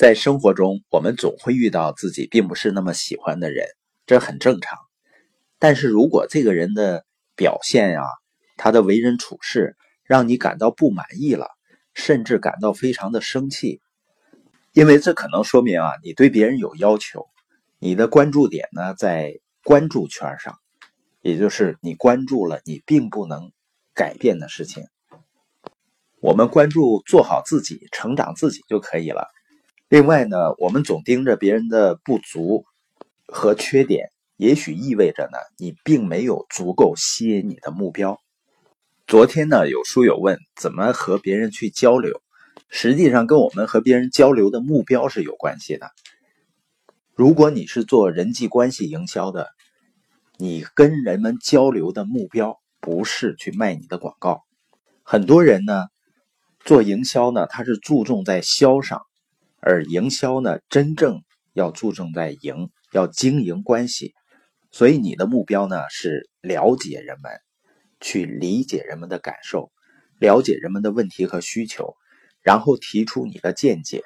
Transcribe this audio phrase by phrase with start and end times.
[0.00, 3.66] 在生活中，我们总会遇到自己并不是那么喜欢的人，
[4.06, 4.78] 这很正常。
[5.58, 7.04] 但是如果这个人的
[7.36, 8.00] 表现呀，
[8.56, 11.48] 他的为人处事让你感到不满意了，
[11.92, 13.82] 甚至感到非常的生气，
[14.72, 17.26] 因为这可能说明啊，你对别人有要求，
[17.78, 20.56] 你的关注点呢在关注圈上，
[21.20, 23.52] 也就是你关注了你并不能
[23.92, 24.82] 改变的事情。
[26.22, 29.28] 我们关注做好自己、成长自己就可以了。
[29.90, 32.64] 另外呢，我们总盯着别人的不足
[33.26, 38.20] 和缺点，也许意味着呢，你并没有足够吸引你的目标。
[39.08, 42.22] 昨天呢，有书友问怎么和别人去交流，
[42.68, 45.90] 实际上跟我们和别人交流的目标是有关系的。
[47.16, 49.48] 如果你是做人际关系营销的，
[50.36, 54.44] 你跟人们交流的目标不是去卖你的广告。
[55.02, 55.88] 很多人呢，
[56.60, 59.02] 做营销呢，他是注重在销上。
[59.60, 64.14] 而营销呢，真正要注重在营，要经营关系，
[64.70, 67.32] 所以你的目标呢是了解人们，
[68.00, 69.70] 去理解人们的感受，
[70.18, 71.94] 了解人们的问题和需求，
[72.42, 74.02] 然后提出你的见解，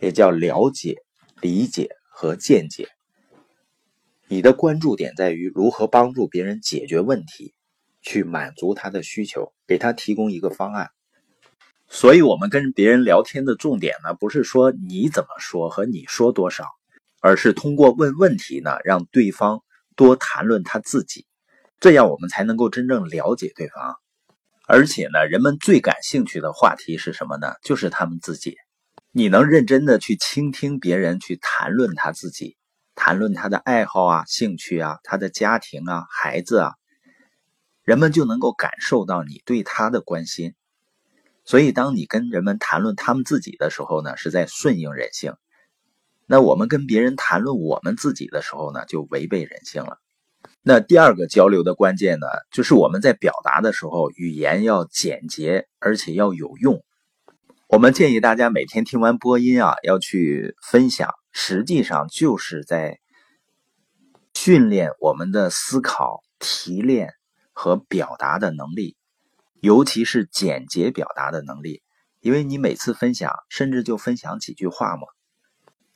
[0.00, 0.96] 也叫了解、
[1.40, 2.88] 理解和见解。
[4.28, 7.54] 你的关注点在于如何帮助别人解决问题，
[8.02, 10.90] 去满足他的需求，给他提供一个方案。
[11.88, 16.66] 所以，我们跟别人聊天的重点呢，不是说你怎么说和你说多少，
[17.20, 19.62] 而是通过问问题呢，让对方
[19.94, 21.26] 多谈论他自己，
[21.78, 23.96] 这样我们才能够真正了解对方。
[24.66, 27.54] 而且呢，人们最感兴趣的话题是什么呢？
[27.62, 28.56] 就是他们自己。
[29.12, 32.56] 你能认真的去倾听别人去谈论他自己，
[32.96, 36.72] 谈论他的爱好啊、兴趣啊、他的家庭啊、孩子啊，
[37.84, 40.54] 人们就能够感受到你对他的关心。
[41.44, 45.32] 所以，当你跟人们谈论他们自己的时候呢，是在顺应人性；
[46.26, 49.98] 那我们跟别人谈论我们自己的时候呢，就违背人性了。
[50.62, 56.82] 那第二个交流的关键呢，就是我们在表达的时候，语言要简洁，而且要有用。
[57.68, 63.00] 我们建议大家每天听完播音啊，要去分享，实际上就是在
[64.32, 67.10] 训练我们的思考、提炼
[67.52, 68.96] 和表达的能力。
[69.64, 71.82] 尤其是简洁表达的能力，
[72.20, 75.06] 因为你每次分享，甚至就分享几句话嘛。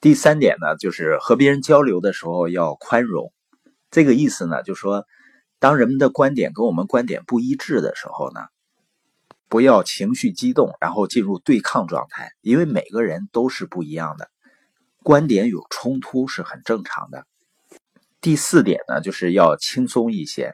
[0.00, 3.32] 第三点呢，就是和别人交流的时候要宽容。
[3.88, 5.06] 这个意思呢，就说
[5.60, 8.40] 当人们的观点跟我们观点不一致的时候呢，
[9.48, 14.28] 不要情绪激动，然后进入对抗状态，因为每个人都是不一样的，
[15.04, 17.24] 观点有冲突是很正常的。
[18.20, 20.52] 第四点呢，就是要轻松一些。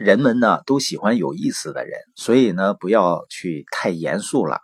[0.00, 4.58] 人们呢都喜欢有意思的人，所以呢不要去太严肃了，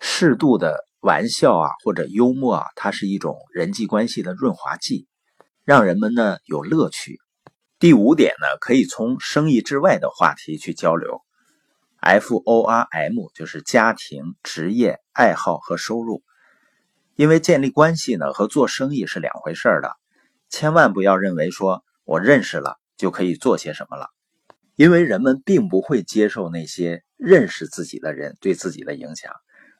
[0.00, 5.06] 适度的玩笑啊或者幽默啊，它是一种人际关系的润滑剂，
[5.64, 7.18] 让人们呢有乐趣。
[7.78, 11.22] 第五点呢，可以从生意之外的话题去交流
[12.00, 16.22] ，F O R M 就是家庭、职业、爱好和收入，
[17.14, 19.90] 因为建立关系呢和做生意是两回事儿的，
[20.50, 24.08] 千万不要认为说我认识了就可以做些什么了。
[24.82, 29.32] 因为人们并不会接受那些认识自己的人对自己的影响，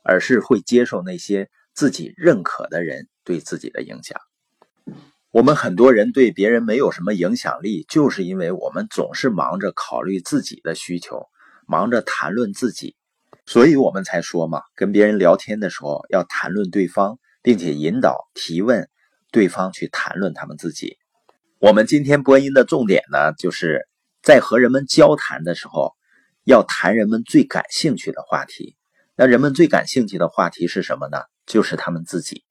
[0.04, 4.20] 而是会接受那些自己认可的人对自己的影响。
[5.32, 11.26] 我们很多人对别人没有什么影响力，就是因为我们总是忙着考虑自己的需求，
[11.66, 12.94] 忙着谈论自己，
[13.44, 18.88] 所以我们才说嘛，跟别人聊天的时候要谈论对方，并且引导提问
[19.32, 20.96] 对方去谈论他们自己。
[21.58, 23.88] 我们今天播音的重点呢，就是。
[24.22, 25.94] 在和人们交谈的时候，
[26.44, 28.76] 要谈人们最感兴趣的话题。
[29.16, 31.18] 那人们最感兴趣的话题是什么呢？
[31.44, 32.44] 就是他们自己。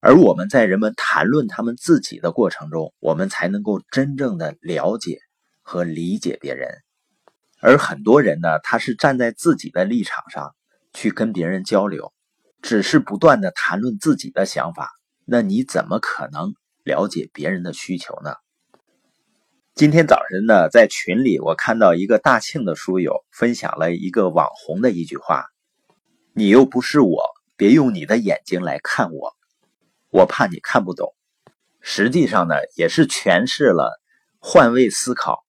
[0.00, 5.20] 而我们在人们谈论他们自己的过程中，我们才能够真正的了解
[5.62, 6.68] 和理解别人。
[7.60, 10.56] 而很多人呢，他是站在自己的立场上
[10.92, 12.12] 去跟别人交流，
[12.62, 14.90] 只是不断的谈论自己的想法。
[15.24, 16.52] 那你怎么可能
[16.82, 18.34] 了解别人的需求呢？
[19.74, 25.46] 今天早晨呢，在群里我看到一个大庆的书友分享了一个网红的一句话
[26.36, 27.22] ：“你又不是我，
[27.56, 29.34] 别用你的眼睛来看我，
[30.10, 31.14] 我怕你看不懂。”
[31.80, 33.98] 实际上呢，也是诠释了
[34.40, 35.42] 换位思考、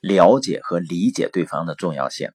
[0.00, 2.30] 了解和理解对方的重要性。